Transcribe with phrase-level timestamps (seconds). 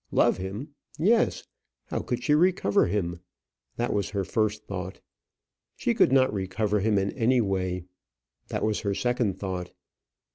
[0.11, 0.69] Love him!
[0.97, 1.43] Yes!
[1.89, 3.19] How could she recover him?
[3.75, 4.99] That was her first thought.
[5.75, 7.85] She could not recover him in any way.
[8.47, 9.73] That was her second thought.